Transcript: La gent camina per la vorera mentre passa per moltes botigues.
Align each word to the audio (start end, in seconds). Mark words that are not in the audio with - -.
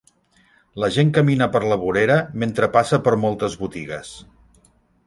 La 0.83 0.89
gent 0.95 1.11
camina 1.17 1.49
per 1.57 1.61
la 1.73 1.77
vorera 1.83 2.17
mentre 2.45 2.71
passa 2.79 3.01
per 3.09 3.15
moltes 3.29 3.61
botigues. 3.63 4.15